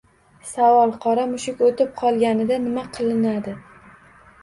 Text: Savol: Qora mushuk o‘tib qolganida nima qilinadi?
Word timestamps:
Savol: 0.51 0.93
Qora 1.03 1.27
mushuk 1.35 1.63
o‘tib 1.69 1.93
qolganida 2.01 2.61
nima 2.67 2.89
qilinadi? 2.99 3.59